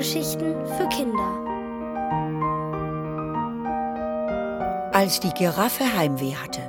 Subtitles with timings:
[0.00, 1.44] Hörgeschichten für Kinder.
[4.94, 6.62] Als die Giraffe Heimweh hatte.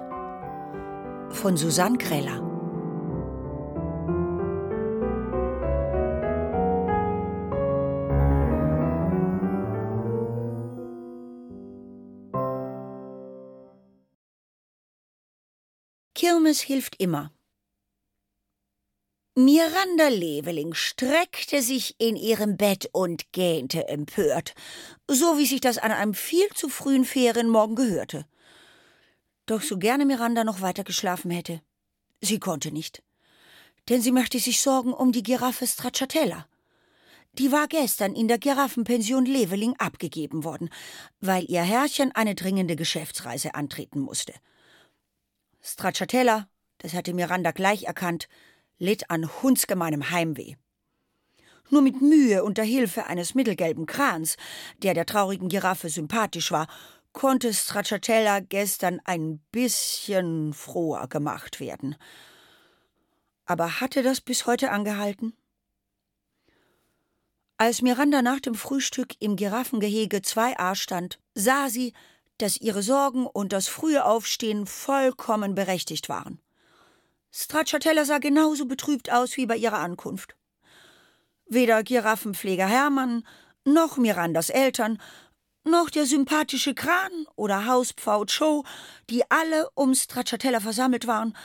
[1.30, 2.42] Von Susanne Greller.
[16.14, 17.32] Kirmes hilft immer.
[19.36, 24.54] Miranda Leveling streckte sich in ihrem Bett und gähnte empört,
[25.08, 28.26] so wie sich das an einem viel zu frühen Ferienmorgen gehörte.
[29.46, 31.62] Doch so gerne Miranda noch weiter geschlafen hätte.
[32.20, 33.04] Sie konnte nicht.
[33.88, 36.46] Denn sie machte sich Sorgen um die Giraffe Stracciatella.
[37.34, 40.70] Die war gestern in der Giraffenpension Leveling abgegeben worden,
[41.22, 44.34] weil ihr Herrchen eine dringende Geschäftsreise antreten musste.
[45.62, 48.28] Stracciatella, das hatte Miranda gleich erkannt,
[48.82, 50.56] litt an hundsgemeinem Heimweh.
[51.70, 54.36] Nur mit Mühe und der Hilfe eines mittelgelben Krans,
[54.80, 56.68] der der traurigen Giraffe sympathisch war,
[57.14, 61.96] konnte Stracciatella gestern ein bisschen froher gemacht werden.
[63.46, 65.34] Aber hatte das bis heute angehalten?
[67.58, 71.94] Als Miranda nach dem Frühstück im Giraffengehege 2a stand, sah sie,
[72.40, 76.42] dass ihre Sorgen und das frühe Aufstehen vollkommen berechtigt waren.
[77.32, 80.36] Stracciatella sah genauso betrübt aus wie bei ihrer Ankunft.
[81.48, 83.26] Weder Giraffenpfleger Hermann,
[83.66, 85.02] noch Mirandas Eltern,
[85.64, 88.64] noch der sympathische Kran oder Hauspfau Joe,
[89.10, 91.36] die alle um Stracciatella versammelt waren,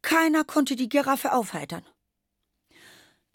[0.00, 1.84] keiner konnte die Giraffe aufheitern.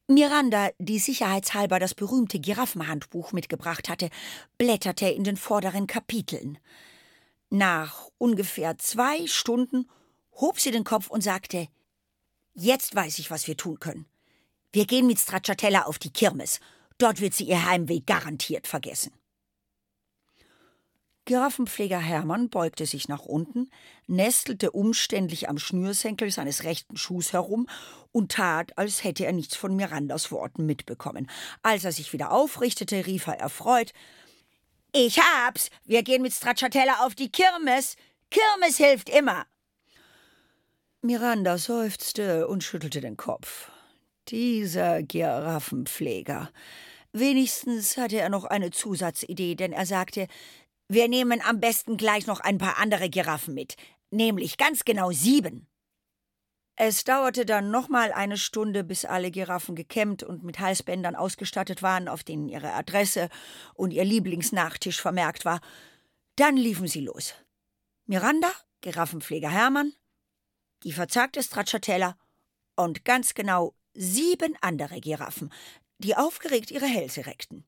[0.09, 4.09] Miranda, die sicherheitshalber das berühmte Giraffenhandbuch mitgebracht hatte,
[4.57, 6.57] blätterte in den vorderen Kapiteln.
[7.49, 9.89] Nach ungefähr zwei Stunden
[10.39, 11.67] hob sie den Kopf und sagte:
[12.53, 14.05] Jetzt weiß ich, was wir tun können.
[14.71, 16.59] Wir gehen mit Stracciatella auf die Kirmes.
[16.97, 19.13] Dort wird sie ihr Heimweh garantiert vergessen.
[21.25, 23.69] Giraffenpfleger Hermann beugte sich nach unten,
[24.07, 27.67] nestelte umständlich am Schnürsenkel seines rechten Schuhs herum
[28.13, 31.29] und tat, als hätte er nichts von Mirandas Worten mitbekommen.
[31.63, 33.91] Als er sich wieder aufrichtete, rief er erfreut:
[34.93, 35.69] Ich hab's!
[35.83, 37.97] Wir gehen mit Stracciatella auf die Kirmes!
[38.29, 39.45] Kirmes hilft immer!
[41.03, 43.69] Miranda seufzte und schüttelte den Kopf.
[44.29, 46.51] Dieser Giraffenpfleger.
[47.13, 50.27] Wenigstens hatte er noch eine Zusatzidee, denn er sagte,
[50.89, 53.75] wir nehmen am besten gleich noch ein paar andere Giraffen mit,
[54.09, 55.67] nämlich ganz genau sieben.
[56.75, 62.07] Es dauerte dann nochmal eine Stunde, bis alle Giraffen gekämmt und mit Halsbändern ausgestattet waren,
[62.07, 63.29] auf denen ihre Adresse
[63.75, 65.61] und ihr Lieblingsnachtisch vermerkt war.
[66.35, 67.35] Dann liefen sie los.
[68.07, 69.93] Miranda, Giraffenpfleger Hermann,
[70.83, 72.17] die verzagte Stracciatella
[72.75, 75.51] und ganz genau sieben andere Giraffen,
[75.97, 77.65] die aufgeregt ihre Hälse reckten.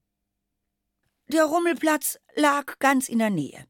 [1.27, 3.65] Der Rummelplatz lag ganz in der Nähe.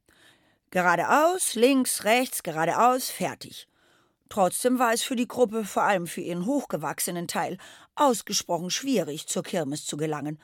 [0.72, 3.68] Geradeaus, links, rechts, geradeaus, fertig.
[4.30, 7.58] Trotzdem war es für die Gruppe, vor allem für ihren hochgewachsenen Teil,
[7.96, 10.40] ausgesprochen schwierig, zur Kirmes zu gelangen.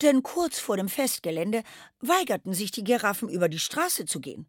[0.00, 1.62] Denn kurz vor dem Festgelände
[2.00, 4.46] weigerten sich die Giraffen, über die Straße zu gehen.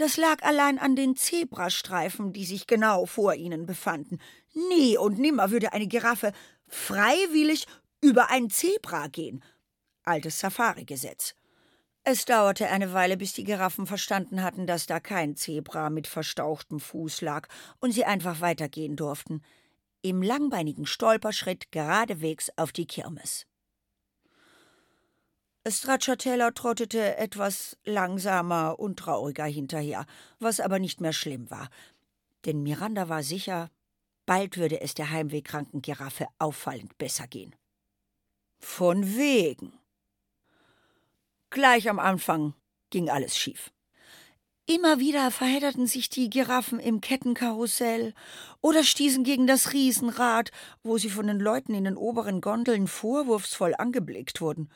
[0.00, 4.18] Das lag allein an den Zebrastreifen, die sich genau vor ihnen befanden.
[4.70, 6.32] Nie und nimmer würde eine Giraffe
[6.66, 7.66] freiwillig
[8.00, 9.44] über ein Zebra gehen
[10.10, 11.34] altes Safari-Gesetz.
[12.02, 16.80] Es dauerte eine Weile, bis die Giraffen verstanden hatten, dass da kein Zebra mit verstauchtem
[16.80, 17.46] Fuß lag
[17.78, 19.42] und sie einfach weitergehen durften.
[20.02, 23.46] Im langbeinigen Stolperschritt geradewegs auf die Kirmes.
[25.68, 30.06] Stracciatella trottete etwas langsamer und trauriger hinterher,
[30.38, 31.68] was aber nicht mehr schlimm war.
[32.46, 33.70] Denn Miranda war sicher,
[34.24, 37.54] bald würde es der heimwehkranken Giraffe auffallend besser gehen.
[38.58, 39.72] Von wegen.
[41.50, 42.54] Gleich am Anfang
[42.88, 43.70] ging alles schief.
[44.66, 48.14] Immer wieder verhedderten sich die Giraffen im Kettenkarussell
[48.60, 50.52] oder stießen gegen das Riesenrad,
[50.82, 54.70] wo sie von den Leuten in den oberen Gondeln vorwurfsvoll angeblickt wurden.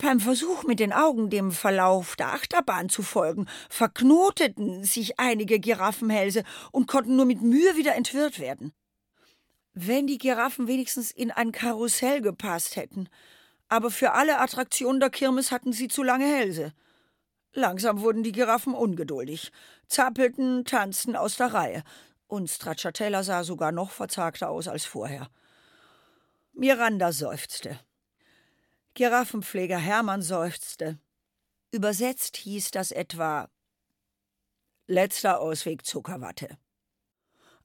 [0.00, 6.42] Beim Versuch, mit den Augen dem Verlauf der Achterbahn zu folgen, verknoteten sich einige Giraffenhälse
[6.72, 8.72] und konnten nur mit Mühe wieder entwirrt werden.
[9.74, 13.10] Wenn die Giraffen wenigstens in ein Karussell gepasst hätten,
[13.68, 16.72] aber für alle Attraktionen der Kirmes hatten sie zu lange Hälse.
[17.52, 19.52] Langsam wurden die Giraffen ungeduldig,
[19.86, 21.82] zappelten, tanzten aus der Reihe,
[22.26, 25.28] und Stracciatella sah sogar noch verzagter aus als vorher.
[26.54, 27.78] Miranda seufzte.
[28.94, 30.98] Giraffenpfleger Hermann seufzte.
[31.70, 33.48] Übersetzt hieß das etwa
[34.86, 36.58] Letzter Ausweg Zuckerwatte.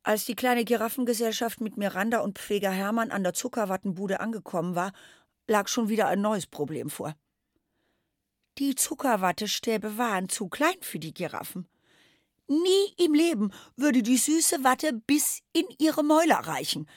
[0.04, 4.94] Als die kleine Giraffengesellschaft mit Miranda und Pfleger Hermann an der Zuckerwattenbude angekommen war,
[5.48, 7.16] lag schon wieder ein neues Problem vor.
[8.60, 11.68] Die Zuckerwattestäbe waren zu klein für die Giraffen.
[12.48, 16.88] Nie im Leben würde die süße Watte bis in ihre Mäuler reichen.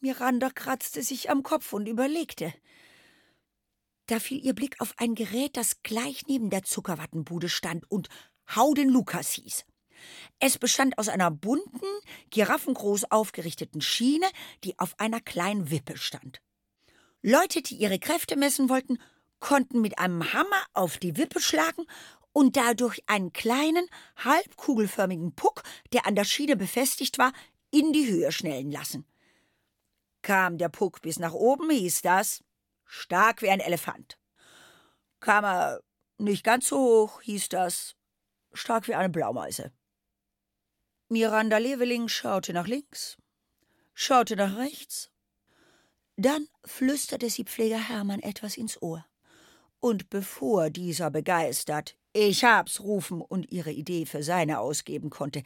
[0.00, 2.54] Miranda kratzte sich am Kopf und überlegte.
[4.06, 8.08] Da fiel ihr Blick auf ein Gerät, das gleich neben der Zuckerwattenbude stand und
[8.54, 9.64] Hauden Lukas hieß.
[10.38, 11.86] Es bestand aus einer bunten,
[12.30, 14.26] giraffengroß aufgerichteten Schiene,
[14.62, 16.42] die auf einer kleinen Wippe stand.
[17.22, 18.98] Leute, die ihre Kräfte messen wollten,
[19.40, 21.86] konnten mit einem Hammer auf die Wippe schlagen
[22.32, 23.86] und dadurch einen kleinen,
[24.16, 25.62] halbkugelförmigen Puck,
[25.94, 27.32] der an der Schiene befestigt war,
[27.70, 29.06] in die Höhe schnellen lassen.
[30.20, 32.42] Kam der Puck bis nach oben, hieß das
[32.94, 34.18] stark wie ein Elefant.
[35.20, 35.80] Kam er
[36.18, 37.96] nicht ganz so hoch, hieß das
[38.52, 39.72] stark wie eine Blaumeise.
[41.08, 43.16] Miranda Leveling schaute nach links,
[43.94, 45.10] schaute nach rechts.
[46.16, 49.04] Dann flüsterte sie Pfleger Hermann etwas ins Ohr.
[49.80, 55.42] Und bevor dieser begeistert Ich hab's rufen und ihre Idee für seine ausgeben konnte,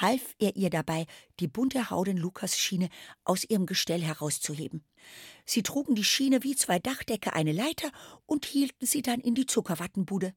[0.00, 1.06] half er ihr dabei,
[1.40, 2.88] die bunte Hauden Lukas Schiene
[3.24, 4.84] aus ihrem Gestell herauszuheben.
[5.44, 7.90] Sie trugen die Schiene wie zwei Dachdecke eine Leiter
[8.26, 10.34] und hielten sie dann in die Zuckerwattenbude.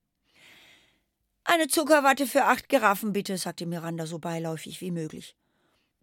[1.44, 5.36] Eine Zuckerwatte für acht Giraffen, bitte, sagte Miranda so beiläufig wie möglich.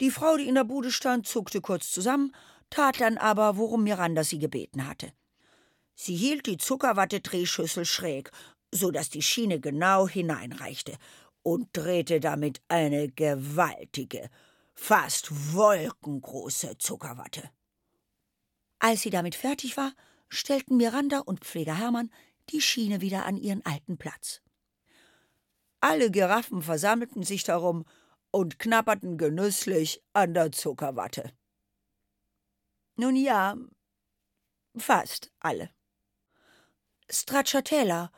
[0.00, 2.34] Die Frau, die in der Bude stand, zuckte kurz zusammen,
[2.70, 5.12] tat dann aber, worum Miranda sie gebeten hatte.
[5.94, 8.30] Sie hielt die Zuckerwatte-Drehschüssel schräg,
[8.70, 10.96] so dass die Schiene genau hineinreichte,
[11.42, 14.30] und drehte damit eine gewaltige,
[14.74, 17.50] fast wolkengroße Zuckerwatte.
[18.78, 19.92] Als sie damit fertig war,
[20.28, 22.10] stellten Miranda und Pfleger Hermann
[22.50, 24.40] die Schiene wieder an ihren alten Platz.
[25.80, 27.84] Alle Giraffen versammelten sich darum
[28.30, 31.32] und knapperten genüsslich an der Zuckerwatte.
[32.96, 33.56] Nun ja,
[34.76, 35.70] fast alle.
[37.10, 38.10] Stracciatella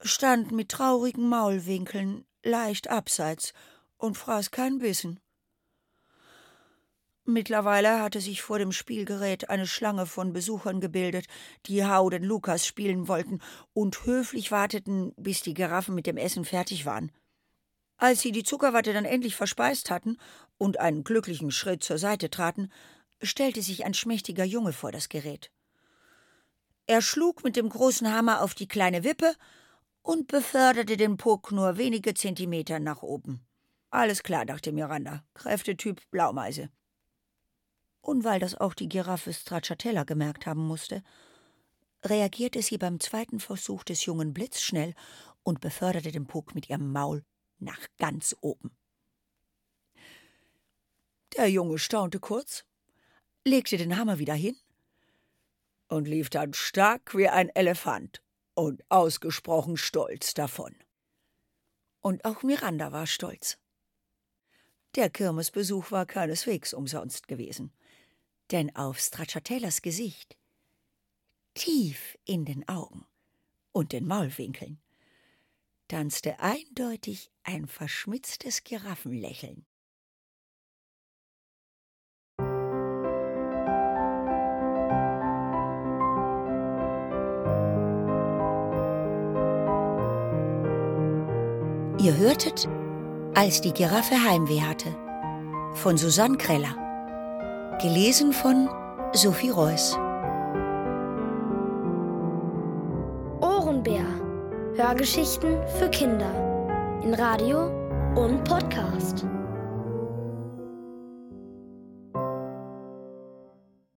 [0.00, 3.52] stand mit traurigen Maulwinkeln leicht abseits
[3.96, 5.20] und fraß kein Bissen.
[7.24, 11.26] Mittlerweile hatte sich vor dem Spielgerät eine Schlange von Besuchern gebildet,
[11.66, 13.40] die Hauden Lukas spielen wollten
[13.72, 17.12] und höflich warteten, bis die Giraffen mit dem Essen fertig waren.
[17.98, 20.16] Als sie die Zuckerwatte dann endlich verspeist hatten
[20.56, 22.72] und einen glücklichen Schritt zur Seite traten,
[23.22, 25.50] stellte sich ein schmächtiger Junge vor das Gerät.
[26.86, 29.34] Er schlug mit dem großen Hammer auf die kleine Wippe
[30.02, 33.46] und beförderte den Puck nur wenige Zentimeter nach oben.
[33.90, 35.24] Alles klar, dachte Miranda.
[35.34, 36.70] Kräftetyp Blaumeise
[38.02, 41.02] und weil das auch die Giraffe Stracciatella gemerkt haben musste,
[42.04, 44.94] reagierte sie beim zweiten Versuch des Jungen blitzschnell
[45.42, 47.24] und beförderte den Puck mit ihrem Maul
[47.58, 48.76] nach ganz oben.
[51.36, 52.64] Der Junge staunte kurz,
[53.46, 54.56] legte den Hammer wieder hin
[55.88, 58.22] und lief dann stark wie ein Elefant
[58.60, 60.74] und ausgesprochen stolz davon.
[62.00, 63.58] Und auch Miranda war stolz.
[64.94, 67.72] Der Kirmesbesuch war keineswegs umsonst gewesen
[68.50, 70.36] denn auf Stracciatellas Gesicht,
[71.54, 73.06] tief in den Augen
[73.72, 74.80] und den Maulwinkeln,
[75.88, 79.66] tanzte eindeutig ein verschmitztes Giraffenlächeln.
[92.00, 92.66] Ihr hörtet,
[93.34, 94.88] als die Giraffe Heimweh hatte,
[95.74, 96.74] von Susanne Kreller.
[97.82, 98.70] Gelesen von
[99.12, 99.98] Sophie Reuss.
[103.42, 104.06] Ohrenbär.
[104.76, 107.00] Hörgeschichten für Kinder.
[107.04, 107.66] In Radio
[108.14, 109.26] und Podcast.